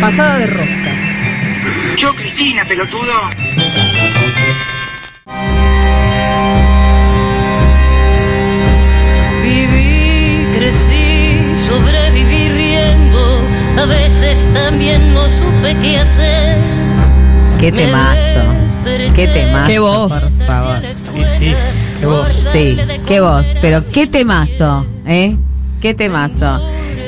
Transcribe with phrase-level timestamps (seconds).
[0.00, 0.92] Pasada de rosca.
[1.96, 3.12] Yo, Cristina, pelotudo.
[9.42, 13.40] Viví, crecí, sobreviví riendo.
[13.78, 16.58] A veces también no supe qué hacer.
[17.58, 18.40] Qué temazo.
[19.14, 19.66] Qué temazo.
[19.66, 20.34] Qué voz.
[20.36, 20.82] Por favor.
[21.02, 21.54] Sí, sí,
[21.98, 22.46] qué voz.
[22.52, 22.76] Sí,
[23.06, 23.54] qué voz.
[23.60, 25.36] Pero qué temazo, ¿eh?
[25.80, 26.60] Qué temazo.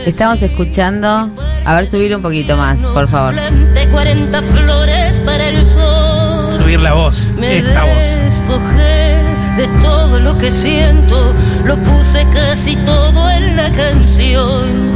[0.06, 1.30] Estamos escuchando.
[1.64, 3.34] A ver, subir un poquito más, por favor.
[3.34, 6.52] Planté 40 flores para el sol.
[6.56, 8.24] Subir la voz, esta voz.
[8.24, 9.18] despojé
[9.56, 14.92] de todo lo que siento, lo puse casi todo en la canción.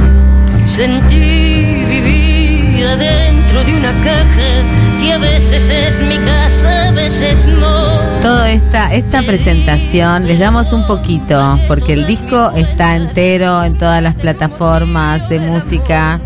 [0.66, 2.41] Sentí vivir
[2.88, 8.20] adentro de una caja que a veces es mi casa, a veces no.
[8.20, 14.02] Toda esta, esta presentación les damos un poquito, porque el disco está entero en todas
[14.02, 16.20] las plataformas de música.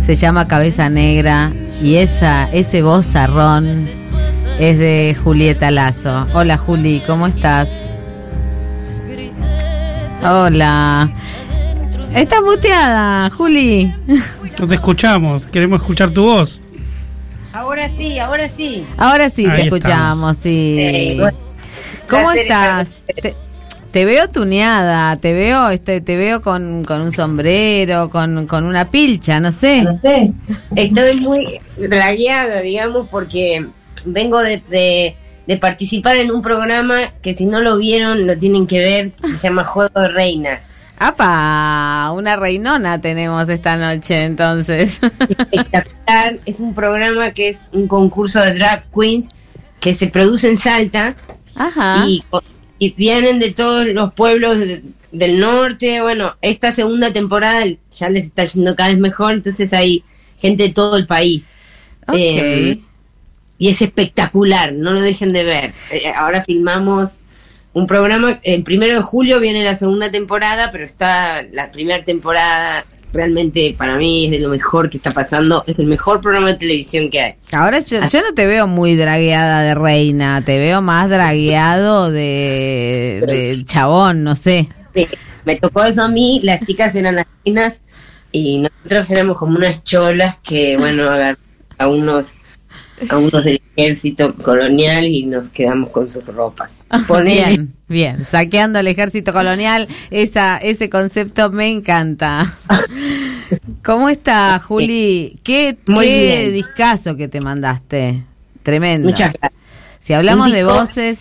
[0.00, 1.52] Se llama Cabeza Negra
[1.82, 3.88] y esa, ese vozarrón
[4.58, 6.26] es de Julieta Lazo.
[6.34, 7.68] Hola Juli, ¿cómo estás?
[10.22, 11.10] Hola.
[12.14, 13.92] Estás muteada, Juli.
[14.58, 16.62] No te escuchamos, queremos escuchar tu voz.
[17.52, 18.84] Ahora sí, ahora sí.
[18.96, 20.76] Ahora sí Ahí te escuchamos, sí.
[20.78, 21.38] Eh, bueno,
[22.08, 22.88] ¿Cómo estás?
[23.92, 28.90] te veo tuneada, te veo, este, te veo con, con un sombrero, con, con una
[28.90, 29.82] pilcha, no sé.
[29.82, 30.32] No sé.
[30.76, 33.66] Estoy muy dragueada, digamos, porque
[34.04, 38.64] vengo de, de- de participar en un programa que si no lo vieron lo tienen
[38.68, 40.62] que ver, que se llama Juego de Reinas.
[41.02, 42.12] ¡Apa!
[42.12, 45.00] Una reinona tenemos esta noche, entonces.
[45.28, 46.38] Espectacular.
[46.44, 49.28] es un programa que es un concurso de drag queens
[49.80, 51.16] que se produce en Salta
[51.56, 52.04] Ajá.
[52.06, 52.22] y,
[52.78, 56.00] y vienen de todos los pueblos de- del norte.
[56.00, 60.04] Bueno, esta segunda temporada ya les está yendo cada vez mejor, entonces hay
[60.38, 61.52] gente de todo el país.
[62.06, 62.14] Ok.
[62.16, 62.80] eh,
[63.58, 65.74] Y es espectacular, no lo dejen de ver.
[65.90, 67.24] Eh, ahora filmamos
[67.74, 72.84] un programa, el primero de julio viene la segunda temporada, pero está la primera temporada,
[73.12, 76.56] realmente para mí es de lo mejor que está pasando, es el mejor programa de
[76.56, 77.34] televisión que hay.
[77.52, 83.22] Ahora yo, yo no te veo muy dragueada de reina, te veo más dragueado de,
[83.26, 84.68] de chabón, no sé.
[84.94, 85.06] Sí,
[85.44, 87.80] Me tocó eso a mí, las chicas eran las reinas
[88.32, 91.10] y nosotros éramos como unas cholas que, bueno,
[91.78, 92.34] a unos
[93.08, 96.72] a unos del ejército colonial y nos quedamos con sus ropas.
[97.06, 97.46] Ponele.
[97.46, 98.24] Bien, bien.
[98.24, 102.56] Saqueando el ejército colonial, esa, ese concepto me encanta.
[103.84, 105.36] ¿Cómo está, Juli?
[105.42, 106.52] ¿Qué, Muy qué bien.
[106.52, 108.22] discazo que te mandaste?
[108.62, 109.08] Tremendo.
[109.08, 109.52] Muchas gracias.
[110.00, 111.18] Si hablamos de voces,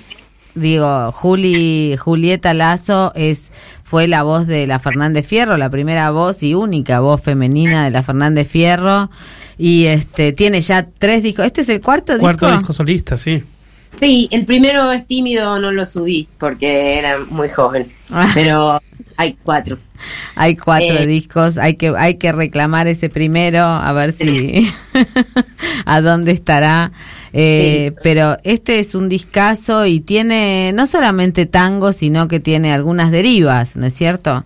[0.55, 3.51] digo, Juli, Julieta Lazo es
[3.91, 7.91] fue la voz de la Fernández Fierro, la primera voz y única voz femenina de
[7.91, 9.09] la Fernández Fierro.
[9.57, 11.45] Y este tiene ya tres discos.
[11.45, 12.57] ¿Este es el cuarto, Cuarto disco?
[12.59, 13.43] disco solista, sí.
[13.99, 18.31] Sí, el primero es tímido, no lo subí porque era muy joven, Ah.
[18.33, 18.81] pero
[19.17, 19.77] hay cuatro.
[20.35, 21.05] Hay cuatro Eh.
[21.05, 24.71] discos, hay que hay que reclamar ese primero, a ver si
[25.85, 26.93] a dónde estará.
[27.33, 33.11] Eh, Pero este es un discazo y tiene no solamente tango, sino que tiene algunas
[33.11, 34.43] derivas, ¿no es cierto?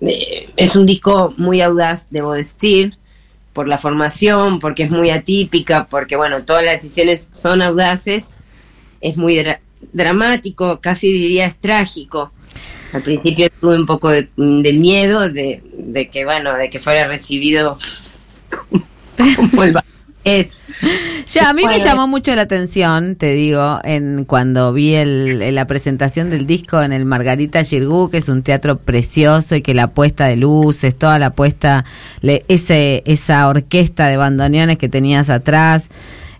[0.00, 2.96] Eh, es un disco muy audaz, debo decir,
[3.52, 8.24] por la formación, porque es muy atípica, porque bueno, todas las decisiones son audaces,
[9.00, 9.60] es muy dra-
[9.92, 12.32] dramático, casi diría es trágico.
[12.92, 17.06] Al principio tuve un poco de, de miedo de, de que, bueno, de que fuera
[17.06, 17.78] recibido
[18.50, 18.84] como,
[19.50, 19.72] como el
[20.28, 20.48] es.
[21.32, 25.66] Ya, a mí me llamó mucho la atención, te digo, en cuando vi el, la
[25.66, 29.88] presentación del disco en el Margarita Girgú, que es un teatro precioso y que la
[29.88, 31.84] puesta de luces, toda la puesta,
[32.20, 35.88] le- ese, esa orquesta de bandoneones que tenías atrás,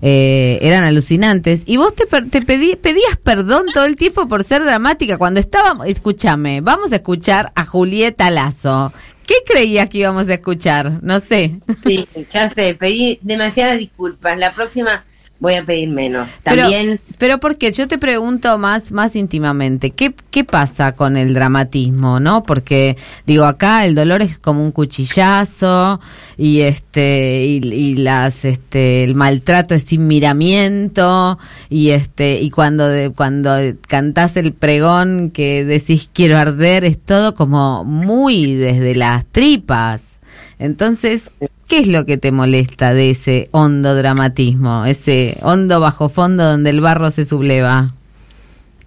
[0.00, 1.64] eh, eran alucinantes.
[1.66, 5.18] Y vos te, te pedí- pedías perdón todo el tiempo por ser dramática.
[5.18, 8.92] Cuando estábamos, escúchame, vamos a escuchar a Julieta Lazo.
[9.28, 11.02] ¿Qué creías que íbamos a escuchar?
[11.02, 11.60] No sé.
[11.84, 14.38] Sí, ya sé, pedí demasiadas disculpas.
[14.38, 15.04] La próxima
[15.40, 16.28] voy a pedir menos.
[16.42, 21.32] Pero- También Pero, porque yo te pregunto más, más íntimamente, ¿qué, ¿qué pasa con el
[21.34, 22.42] dramatismo, no?
[22.42, 22.96] Porque,
[23.26, 26.00] digo, acá el dolor es como un cuchillazo
[26.36, 31.38] y este, y, y las, este, el maltrato es sin miramiento
[31.68, 33.50] y este, y cuando, de- cuando
[33.86, 40.20] cantás el pregón que decís quiero arder es todo como muy desde las tripas.
[40.58, 41.30] Entonces,
[41.68, 46.70] ¿qué es lo que te molesta de ese hondo dramatismo, ese hondo bajo fondo donde
[46.70, 47.94] el barro se subleva?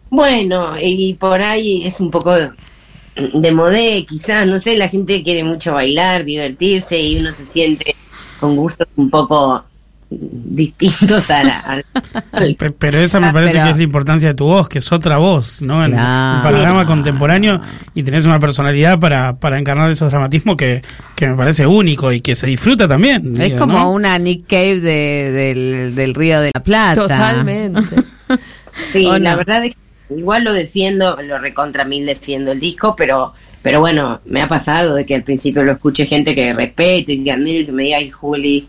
[0.10, 5.44] Bueno, y por ahí es un poco de modé, quizás, no sé, la gente quiere
[5.44, 7.96] mucho bailar, divertirse y uno se siente
[8.40, 9.64] con gustos un poco
[10.12, 11.84] distintos a la...
[12.78, 14.92] Pero esa me Ah, parece pero- que es la importancia de tu voz, que es
[14.92, 15.84] otra voz, ¿no?
[15.86, 16.38] En Claro.
[16.38, 17.62] el panorama contemporáneo
[17.94, 20.82] y tenés una personalidad para, para encarnar esos dramatismos que,
[21.16, 23.34] que me parece único y que se disfruta también.
[23.42, 23.92] Es digo, como ¿no?
[23.92, 27.02] una Nick Cave de- del, del Río de la Plata.
[27.02, 27.96] Totalmente.
[28.94, 32.96] Sí, ¿O la verdad es que igual lo defiendo, lo recontra mil defiendo el disco,
[32.98, 37.22] pero pero bueno, me ha pasado de que al principio lo escuche gente que respete,
[37.22, 38.68] que admire, y que me diga, ay, Juli,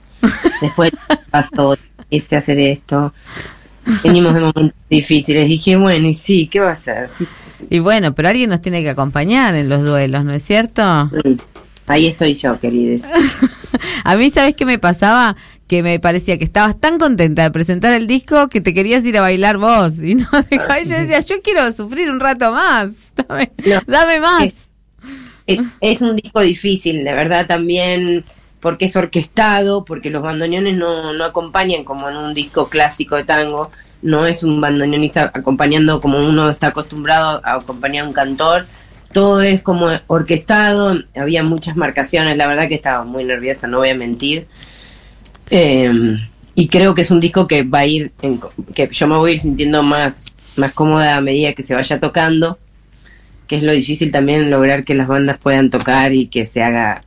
[0.61, 0.93] después
[1.31, 1.77] pasó,
[2.11, 3.13] quise hacer esto.
[4.05, 5.49] Venimos de momentos difíciles.
[5.49, 7.09] Dije, bueno, y sí, ¿qué va a hacer?
[7.19, 7.27] Sí,
[7.71, 11.11] Y bueno, pero alguien nos tiene que acompañar en los duelos, ¿no es cierto?
[11.23, 11.37] sí.
[11.89, 13.03] Ahí estoy yo, queridos.
[14.05, 15.35] A mí, ¿sabes qué me pasaba?
[15.67, 19.19] Que me parecía que estabas tan contenta de presentar el disco que te querías ir
[19.19, 19.99] a bailar vos.
[19.99, 20.89] Y no dejabas.
[20.89, 22.91] Yo decía, yo quiero sufrir un rato más.
[23.17, 23.81] Dame, No.
[23.89, 24.45] dame más.
[24.45, 24.71] Es-
[25.49, 28.25] Es, es un disco difícil, de verdad, también
[28.63, 33.25] porque es orquestado, porque los bandoneones no, no acompañan como en un disco clásico de
[33.25, 33.73] tango,
[34.03, 38.67] no es un bandoneonista acompañando como uno está acostumbrado a acompañar a un cantor,
[39.13, 43.91] todo es como orquestado, había muchas marcaciones, la verdad que estaba muy nerviosa, no voy
[43.91, 44.47] a mentir.
[45.51, 46.17] Eh,
[46.55, 48.13] y creo que es un disco que va a ir,
[48.75, 51.99] que yo me voy a ir sintiendo más, más cómoda a medida que se vaya
[51.99, 52.59] tocando
[53.53, 57.03] que es lo difícil también lograr que las bandas puedan tocar y que se haga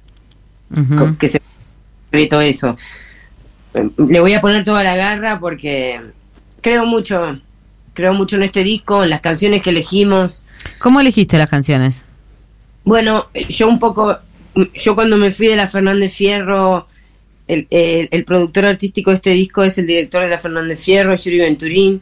[0.97, 1.41] Co- que se
[2.29, 2.77] todo eso.
[3.97, 5.99] Le voy a poner toda la garra porque
[6.61, 7.39] creo mucho
[7.93, 10.43] creo mucho en este disco en las canciones que elegimos.
[10.79, 12.03] ¿Cómo elegiste las canciones?
[12.83, 14.17] bueno yo un poco
[14.75, 16.87] yo cuando me fui de la Fernández Fierro
[17.47, 21.15] el, el- el productor artístico de este disco es el director de la Fernández Fierro
[21.15, 22.01] Yuri Venturín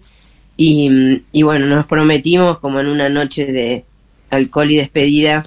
[0.58, 3.86] y, y bueno nos prometimos como en una noche de
[4.30, 5.44] alcohol y despedida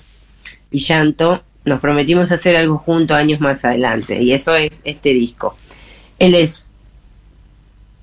[0.71, 5.57] y llanto, nos prometimos hacer algo juntos años más adelante, y eso es este disco.
[6.19, 6.71] Él es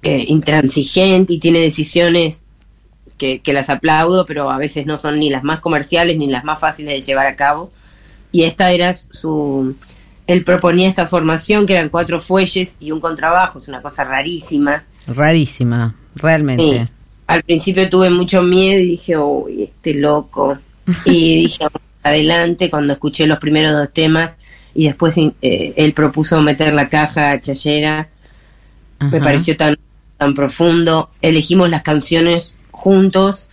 [0.04, 2.44] eh, intransigente y tiene decisiones
[3.18, 6.44] que, que las aplaudo, pero a veces no son ni las más comerciales ni las
[6.44, 7.71] más fáciles de llevar a cabo.
[8.31, 9.75] Y esta era su...
[10.27, 14.83] Él proponía esta formación que eran cuatro fuelles y un contrabajo, es una cosa rarísima.
[15.07, 16.86] Rarísima, realmente.
[16.86, 16.94] Sí.
[17.27, 20.57] Al principio tuve mucho miedo y dije, uy, este loco.
[21.06, 24.38] Y dije, "Vamos adelante, cuando escuché los primeros dos temas
[24.75, 28.09] y después eh, él propuso meter la caja chayera,
[29.00, 29.75] me pareció tan,
[30.17, 31.09] tan profundo.
[31.21, 33.50] Elegimos las canciones juntos.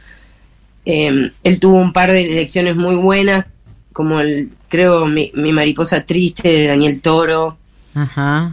[0.85, 3.47] Eh, él tuvo un par de elecciones muy buenas,
[3.93, 7.59] como el, creo, mi, mi mariposa triste de Daniel Toro
[7.95, 8.53] Ajá.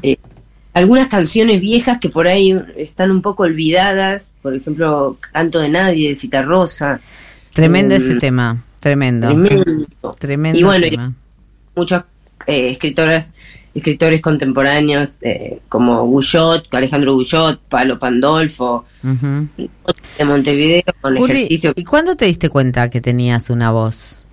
[0.73, 6.09] algunas canciones viejas que por ahí están un poco olvidadas, por ejemplo, Canto de Nadie
[6.09, 6.99] de Citarrosa,
[7.53, 7.97] Tremendo Mm.
[7.97, 8.63] ese tema.
[8.79, 9.27] Tremendo.
[9.29, 10.15] tremendo.
[10.19, 10.97] Tremendo Y bueno, y-
[11.75, 12.03] muchos
[12.45, 13.33] eh, escritoras,
[13.73, 21.73] escritores contemporáneos eh, como Guyot, Alejandro Guyot, Palo Pandolfo, de Montevideo, con Juli, ejercicio.
[21.75, 24.23] ¿y cuándo te diste cuenta que tenías una voz?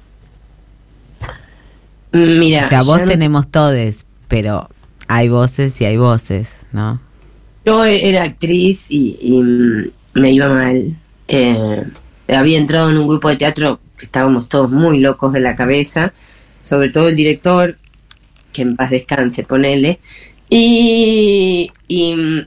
[2.12, 4.68] Mm, Mira, o sea, vos ya no- tenemos todes, pero
[5.08, 7.00] hay voces y hay voces, ¿no?
[7.66, 9.90] yo era actriz y, y, mm,
[10.20, 10.94] me iba mal.
[11.28, 11.82] Eh,
[12.28, 16.12] había entrado en un grupo de teatro estábamos todos muy locos de la cabeza,
[16.62, 17.76] sobre todo el director,
[18.52, 20.00] que en paz descanse, ponele.
[20.48, 22.46] Y, y,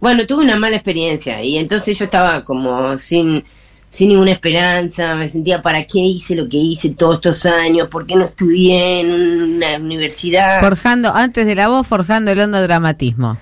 [0.00, 3.44] bueno, tuve una mala experiencia y entonces yo estaba como sin,
[3.90, 7.88] sin ninguna esperanza, me sentía, ¿para qué hice lo que hice todos estos años?
[7.88, 10.60] ¿Por qué no estudié en una universidad?
[10.60, 13.38] Forjando, antes de la voz, forjando el hondo dramatismo.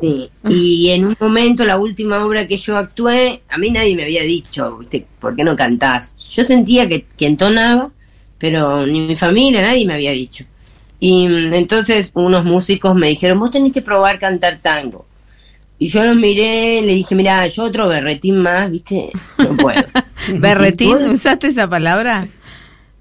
[0.00, 4.04] Sí, y en un momento, la última obra que yo actué, a mí nadie me
[4.04, 5.06] había dicho, ¿viste?
[5.18, 6.16] ¿por qué no cantás?
[6.30, 7.90] Yo sentía que, que entonaba,
[8.38, 10.44] pero ni mi familia, nadie me había dicho.
[11.00, 15.04] Y mm, entonces unos músicos me dijeron, vos tenés que probar cantar tango.
[15.80, 19.10] Y yo los miré, le dije, mira, yo otro berretín más, ¿viste?
[19.38, 19.84] No puedo.
[20.40, 20.96] ¿Berretín?
[21.08, 22.26] ¿Usaste esa palabra?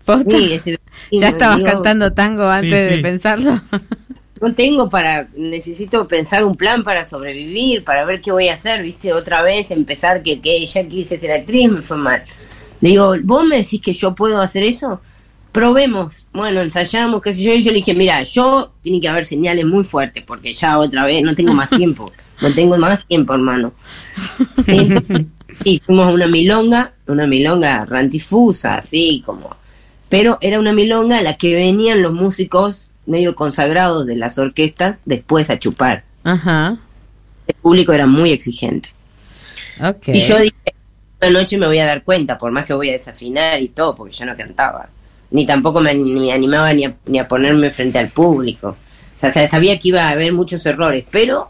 [0.05, 0.37] ¿Posta?
[0.37, 3.01] Sí, ese berretín, ¿Ya estabas digo, cantando tango Sí, antes de sí.
[3.01, 3.61] pensarlo?
[4.41, 8.83] no tengo para, necesito pensar un plan para sobrevivir, para ver qué voy a hacer,
[8.83, 12.23] viste, otra vez empezar que, que ya quise ser actriz, me fue mal.
[12.81, 15.01] Le digo, ¿vos me decís que yo puedo hacer eso?
[15.51, 19.25] Probemos, bueno, ensayamos, qué sé yo, y yo le dije, mira, yo tiene que haber
[19.25, 23.33] señales muy fuertes, porque ya otra vez no tengo más tiempo, no tengo más tiempo,
[23.33, 23.73] hermano.
[24.67, 25.25] Entonces,
[25.63, 29.55] y fuimos a una milonga, una milonga rantifusa, así como,
[30.09, 34.99] pero era una milonga a la que venían los músicos medio consagrados de las orquestas
[35.05, 36.03] después a chupar.
[36.23, 36.77] Ajá.
[37.47, 38.89] El público era muy exigente.
[39.81, 40.09] Ok.
[40.09, 40.55] Y yo dije,
[41.21, 43.95] una noche me voy a dar cuenta, por más que voy a desafinar y todo,
[43.95, 44.89] porque yo no cantaba.
[45.31, 48.69] Ni tampoco me, ni me animaba ni a, ni a ponerme frente al público.
[49.15, 51.49] O sea, se sabía que iba a haber muchos errores, pero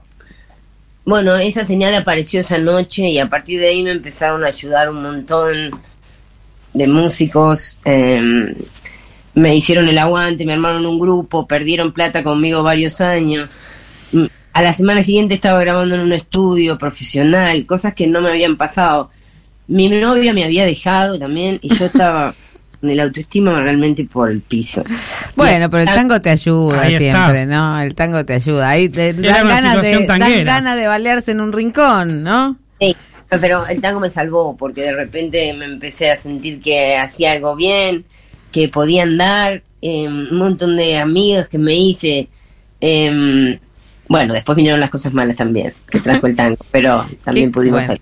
[1.05, 4.89] bueno, esa señal apareció esa noche y a partir de ahí me empezaron a ayudar
[4.89, 5.71] un montón
[6.73, 7.77] de músicos.
[7.85, 8.55] eh,
[9.38, 13.62] me hicieron el aguante, me armaron un grupo, perdieron plata conmigo varios años.
[14.12, 18.29] Mm, A la semana siguiente estaba grabando en un estudio profesional, cosas que no me
[18.29, 19.12] habían pasado.
[19.67, 22.34] Mi novia me había dejado también y yo estaba
[22.82, 24.84] con el autoestima realmente por el piso.
[25.36, 27.25] Bueno, pero el tango te ayuda Ahí está.
[27.25, 27.79] siempre, ¿no?
[27.79, 28.70] El tango te ayuda.
[28.70, 32.58] Ahí te dan ganas, de, dan ganas de balearse en un rincón, ¿no?
[32.79, 32.96] Sí,
[33.29, 37.56] pero el tango me salvó porque de repente me empecé a sentir que hacía algo
[37.56, 38.06] bien,
[38.61, 42.27] que podía andar, eh, un montón de amigas que me hice.
[42.81, 43.59] eh,
[44.09, 47.73] bueno, después vinieron las cosas malas también, que trajo el tango, pero también Qué- pudimos
[47.81, 47.87] bueno.
[47.87, 48.01] salir.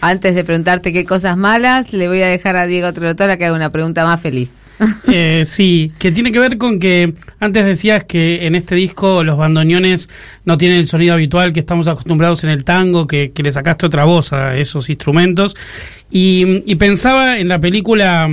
[0.00, 3.54] Antes de preguntarte qué cosas malas, le voy a dejar a Diego Trotora que haga
[3.54, 4.50] una pregunta más feliz.
[5.06, 9.36] Eh, sí, que tiene que ver con que antes decías que en este disco los
[9.38, 10.08] bandoneones
[10.44, 13.86] no tienen el sonido habitual que estamos acostumbrados en el tango, que, que le sacaste
[13.86, 15.56] otra voz a esos instrumentos.
[16.10, 18.28] Y, y pensaba en la película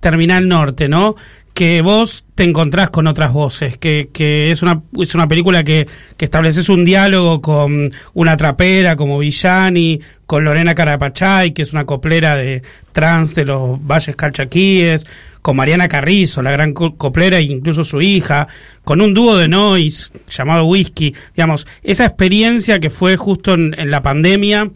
[0.00, 1.14] Terminal Norte, ¿no?
[1.54, 5.88] Que vos te encontrás con otras voces, que, que es, una, es una película que,
[6.16, 11.84] que estableces un diálogo con una trapera como Villani, con Lorena Carapachay, que es una
[11.84, 12.62] coplera de
[12.92, 15.04] trans de los Valles Calchaquíes,
[15.42, 18.46] con Mariana Carrizo, la gran co- coplera, e incluso su hija,
[18.84, 24.02] con un dúo de noise llamado Whisky, digamos, esa experiencia que fue justo en la
[24.02, 24.70] pandemia,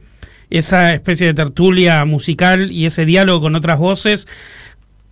[0.51, 4.27] esa especie de tertulia musical y ese diálogo con otras voces,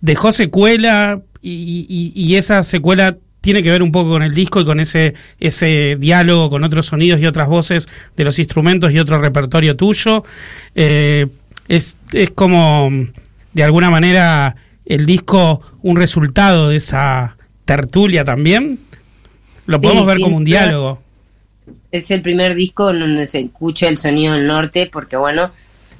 [0.01, 4.61] dejó secuela y, y- y esa secuela tiene que ver un poco con el disco
[4.61, 8.99] y con ese, ese diálogo con otros sonidos y otras voces de los instrumentos y
[8.99, 10.23] otro repertorio tuyo.
[10.75, 11.27] Eh,
[11.67, 12.89] es, es como,
[13.53, 14.55] de alguna manera,
[14.85, 18.79] el disco un resultado de esa tertulia también.
[19.65, 21.01] Lo podemos Sí, ver como un diálogo.
[21.91, 25.51] Es el primer disco en donde se escucha el sonido del norte, porque bueno,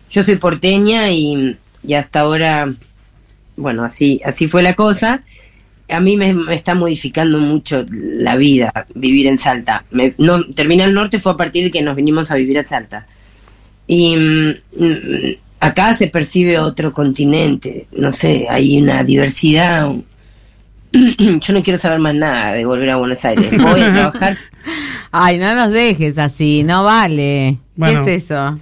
[0.09, 2.71] yo soy porteña y, y hasta ahora,
[3.55, 5.23] bueno, así, así fue la cosa.
[5.89, 9.83] A mí me, me está modificando mucho la vida vivir en Salta.
[9.91, 13.07] Me, no, Terminal Norte fue a partir de que nos vinimos a vivir a Salta.
[13.87, 14.53] Y mm,
[15.59, 19.91] acá se percibe otro continente, no sé, hay una diversidad.
[20.93, 23.51] Yo no quiero saber más nada de volver a Buenos Aires.
[23.57, 24.37] Voy a trabajar
[25.11, 27.57] Ay, no nos dejes así, no vale.
[27.75, 28.05] Bueno.
[28.05, 28.57] ¿Qué es eso?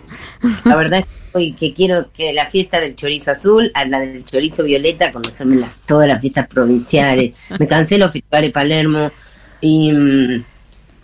[0.66, 4.24] La verdad es hoy que quiero que la fiesta del chorizo azul a la del
[4.26, 7.36] chorizo violeta, conocerme las, todas las fiestas provinciales.
[7.60, 9.12] Me cansé los festivales Palermo
[9.62, 9.92] y,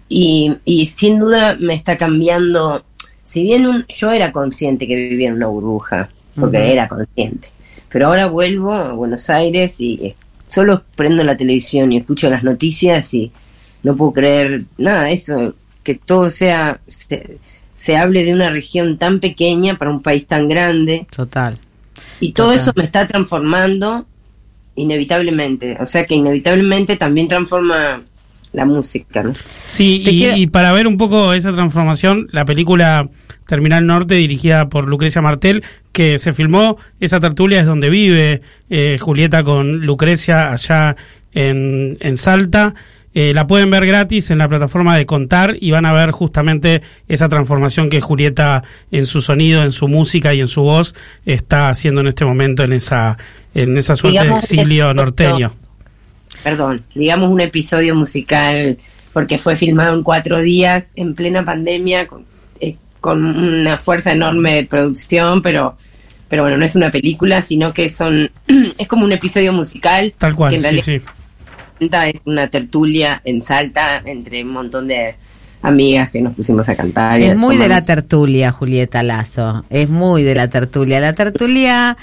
[0.10, 2.86] y, y sin duda me está cambiando.
[3.24, 7.50] Si bien un- yo era consciente que vivía en una burbuja, porque era consciente,
[7.89, 10.15] pero ahora vuelvo a Buenos Aires y eh,
[10.48, 13.32] solo prendo la televisión y escucho las noticias y
[13.84, 17.39] no puedo creer nada de eso, que todo sea, se,
[17.75, 21.58] se hable de una región tan pequeña para un país tan grande Total.
[22.20, 22.60] y todo Total.
[22.62, 24.05] eso me está transformando
[24.75, 28.01] inevitablemente, o sea que inevitablemente también transforma
[28.53, 29.34] la música, ¿no?
[29.65, 33.10] Sí, y para ver un poco esa transformación, la película
[33.48, 38.98] Terminal Norte, dirigida por Lucrecia Martel, que se filmó, esa tertulia es donde vive eh,
[39.00, 40.96] Julieta con Lucrecia allá
[41.34, 42.74] en, en Salta.
[43.17, 46.81] Eh, la pueden ver gratis en la plataforma de Contar y van a ver justamente
[47.07, 50.95] esa transformación que Julieta en su sonido, en su música y en su voz
[51.25, 53.17] está haciendo en este momento en esa,
[53.53, 55.53] en esa suerte Digamos, de exilio norteño.
[56.43, 58.77] Perdón, digamos un episodio musical
[59.13, 62.25] porque fue filmado en cuatro días en plena pandemia con,
[62.60, 65.77] eh, con una fuerza enorme de producción, pero
[66.27, 68.29] pero bueno, no es una película, sino que son
[68.77, 71.01] es como un episodio musical Tal cual, que en sí,
[71.79, 75.15] es una tertulia en Salta entre un montón de
[75.62, 77.20] amigas que nos pusimos a cantar.
[77.20, 79.65] Es muy de la tertulia, Julieta Lazo.
[79.70, 81.00] Es muy de la tertulia.
[81.00, 81.98] La tertulia,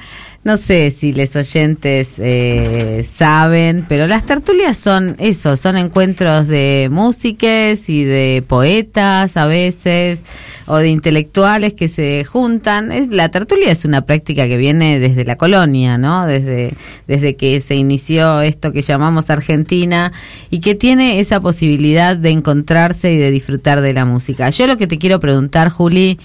[0.45, 6.89] no sé si les oyentes eh, saben, pero las tertulias son eso, son encuentros de
[6.91, 10.25] músiques y de poetas a veces,
[10.67, 12.91] o de intelectuales que se juntan.
[12.91, 16.27] Es, la tertulia es una práctica que viene desde la colonia, ¿no?
[16.27, 16.75] Desde,
[17.07, 20.13] desde que se inició esto que llamamos Argentina
[20.51, 24.51] y que tiene esa posibilidad de encontrarse y de disfrutar de la música.
[24.51, 26.19] Yo lo que te quiero preguntar, Juli,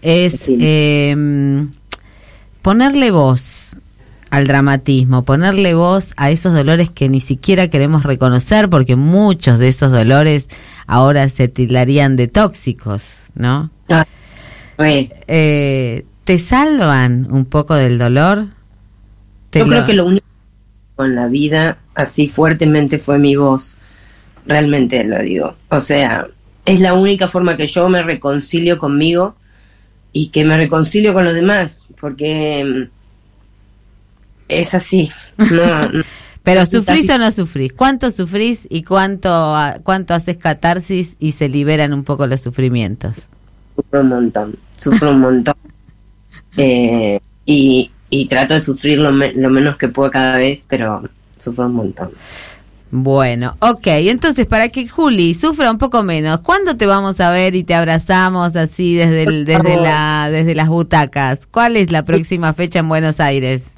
[0.00, 0.56] es Sí.
[0.60, 1.66] eh,
[2.72, 3.78] ponerle voz
[4.28, 9.68] al dramatismo, ponerle voz a esos dolores que ni siquiera queremos reconocer porque muchos de
[9.68, 10.50] esos dolores
[10.86, 13.02] ahora se tildarían de tóxicos,
[13.34, 13.70] ¿no?
[13.88, 14.04] Ah,
[14.76, 18.48] bueno, Eh, ¿Te salvan un poco del dolor?
[19.48, 20.26] ¿Te yo lo- creo que lo único
[20.94, 23.76] con la vida así fuertemente fue mi voz.
[24.44, 25.54] realmente lo digo.
[25.70, 26.26] O sea,
[26.66, 29.36] es la única forma que yo me reconcilio conmigo
[30.12, 32.90] y que me reconcilio con los demás, porque mm,
[34.48, 35.10] es así.
[35.50, 36.02] No, no.
[36.42, 37.72] Pero sufrís o no sufrís.
[37.74, 43.14] ¿Cuánto sufrís y cuánto, ah, cuánto haces catarsis y se liberan un poco los sufrimientos?
[43.76, 45.54] Sufro un montón, sufro un montón.
[46.56, 51.04] Eh, y, y trato de sufrir lo, me- lo menos que puedo cada vez, pero
[51.38, 52.10] sufro un montón.
[52.90, 57.54] Bueno, ok, entonces para que Juli sufra un poco menos, ¿cuándo te vamos a ver
[57.54, 61.46] y te abrazamos así desde, el- desde, la, desde las butacas?
[61.46, 63.72] ¿Cuál es la próxima fecha en Buenos Aires?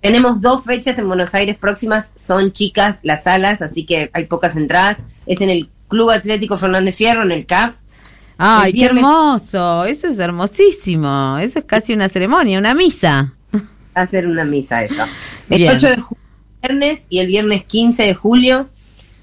[0.00, 4.56] Tenemos dos fechas en Buenos Aires próximas, son chicas las salas, así que hay pocas
[4.56, 5.02] entradas.
[5.26, 7.76] Es en el Club Atlético Fernández Fierro, en el CAF.
[8.38, 13.34] Ay, qué hermoso, eso es hermosísimo, eso es casi una ceremonia, una misa.
[13.54, 15.02] Va a ser una misa eso.
[15.50, 15.74] El Bien.
[15.76, 16.19] 8 de julio,
[16.62, 18.68] viernes, y el viernes 15 de julio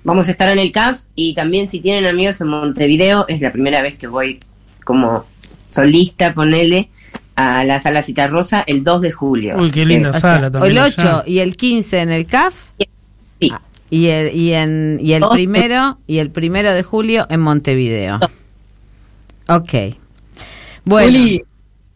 [0.03, 1.01] vamos a estar en el CAF.
[1.15, 4.39] Y también si tienen amigos en Montevideo, es la primera vez que voy
[4.84, 5.25] como
[5.67, 6.89] solista, ponele,
[7.36, 9.58] a la sala Citarrosa el 2 de julio.
[9.60, 10.72] Uy, qué que- linda O sea, sala también.
[10.72, 11.17] el allá.
[11.20, 12.56] 8 y el 15 en el CAF
[13.39, 13.51] Sí.
[13.91, 15.32] y el, y en, y el Dos.
[15.34, 18.20] primero y el primero de julio en Montevideo.
[19.50, 19.74] Ok.
[20.84, 21.44] Bueno, Juli,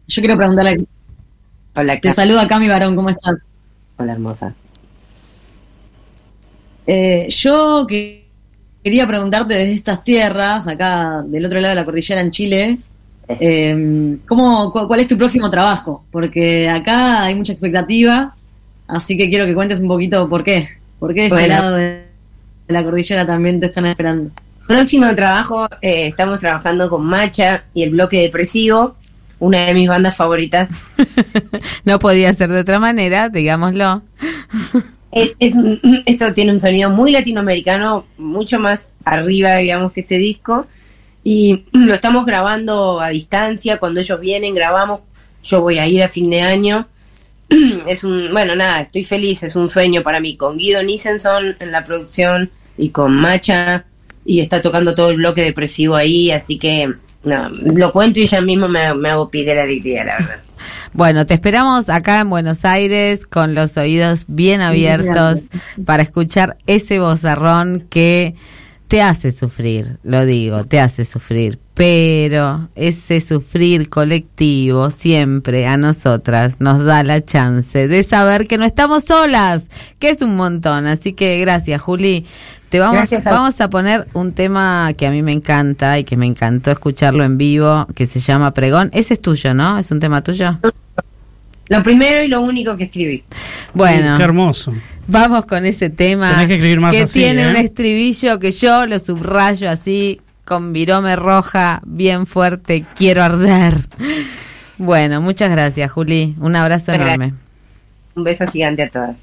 [0.06, 0.84] yo quiero preguntarle,
[1.74, 3.50] Hola, te saluda Cami Barón, ¿cómo estás?
[3.96, 4.54] Hola, hermosa.
[6.86, 8.22] Eh, yo que-
[8.82, 12.78] quería preguntarte desde estas tierras, acá del otro lado de la cordillera en Chile,
[13.28, 16.04] eh, ¿cómo, cu- ¿cuál es tu próximo trabajo?
[16.10, 18.34] Porque acá hay mucha expectativa,
[18.88, 20.68] así que quiero que cuentes un poquito por qué.
[20.98, 21.54] ¿Por qué de este Bueno.
[21.54, 22.12] lado de
[22.68, 24.30] de la cordillera también te están esperando?
[24.68, 28.94] Próximo trabajo, eh, estamos trabajando con Macha y el bloque depresivo,
[29.40, 30.68] una de mis bandas favoritas.
[31.84, 34.02] no podía ser de otra manera, digámoslo.
[35.12, 35.54] Es- es-
[36.06, 40.66] esto tiene un sonido muy latinoamericano, mucho más arriba, digamos, que este disco.
[41.24, 43.78] Y lo estamos grabando a distancia.
[43.78, 45.00] Cuando ellos vienen, grabamos.
[45.44, 46.86] Yo voy a ir a fin de año.
[47.86, 50.36] Es un, bueno, nada, estoy feliz, es un sueño para mí.
[50.36, 53.84] Con Guido Nissenson en la producción y con Macha.
[54.24, 56.92] Y está tocando todo el bloque depresivo ahí, así que,
[57.24, 60.40] no, lo cuento y ya mismo me, me hago pide la alegría, la verdad.
[60.92, 65.40] Bueno, te esperamos acá en Buenos Aires con los oídos bien abiertos
[65.84, 68.34] para escuchar ese bozarrón que
[68.92, 76.56] te hace sufrir, lo digo, te hace sufrir, pero ese sufrir colectivo siempre a nosotras
[76.58, 80.86] nos da la chance de saber que no estamos solas, que es un montón.
[80.86, 82.26] Así que gracias, Juli.
[82.72, 86.16] Te vamos, a- vamos a poner un tema que a mí me encanta y que
[86.16, 88.88] me encantó escucharlo en vivo, que se llama Pregón.
[88.94, 89.78] Ese es tuyo, ¿no?
[89.78, 90.58] ¿Es un tema tuyo?
[91.68, 93.24] Lo primero y lo único que escribí.
[93.74, 94.72] Bueno, Qué hermoso.
[95.06, 97.50] vamos con ese tema Tenés que escribir más así, tiene ¿eh?
[97.50, 103.76] un estribillo que yo lo subrayo así con virome roja bien fuerte, quiero arder.
[104.78, 106.34] Bueno, muchas gracias, Juli.
[106.40, 107.14] Un abrazo Gracias.
[107.16, 107.34] enorme.
[108.16, 109.18] Un beso gigante a todas.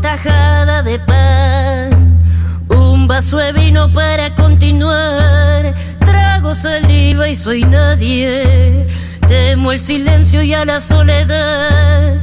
[0.00, 2.20] Tajada de pan,
[2.68, 8.86] un vaso de vino para continuar, trago saliva y soy nadie,
[9.28, 12.20] temo el silencio y a la soledad,